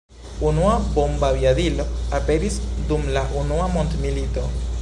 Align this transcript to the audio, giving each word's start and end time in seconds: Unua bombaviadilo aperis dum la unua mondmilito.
Unua 0.51 0.71
bombaviadilo 0.95 1.85
aperis 2.21 2.59
dum 2.91 3.09
la 3.19 3.27
unua 3.45 3.73
mondmilito. 3.79 4.53